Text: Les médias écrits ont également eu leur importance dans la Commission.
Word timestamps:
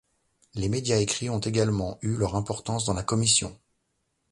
Les 0.55 0.67
médias 0.67 0.97
écrits 0.97 1.29
ont 1.29 1.37
également 1.41 1.99
eu 2.01 2.17
leur 2.17 2.35
importance 2.35 2.85
dans 2.85 2.95
la 2.95 3.03
Commission. 3.03 3.55